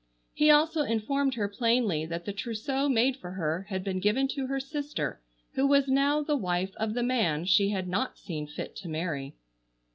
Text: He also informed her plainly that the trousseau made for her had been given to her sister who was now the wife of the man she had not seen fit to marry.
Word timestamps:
He 0.33 0.49
also 0.49 0.81
informed 0.81 1.35
her 1.35 1.47
plainly 1.47 2.07
that 2.07 2.25
the 2.25 2.33
trousseau 2.33 2.89
made 2.89 3.17
for 3.17 3.33
her 3.33 3.67
had 3.69 3.83
been 3.83 3.99
given 3.99 4.27
to 4.29 4.47
her 4.47 4.59
sister 4.59 5.21
who 5.53 5.67
was 5.67 5.87
now 5.89 6.23
the 6.23 6.35
wife 6.35 6.73
of 6.77 6.95
the 6.95 7.03
man 7.03 7.45
she 7.45 7.69
had 7.69 7.87
not 7.87 8.17
seen 8.17 8.47
fit 8.47 8.75
to 8.77 8.89
marry. 8.89 9.35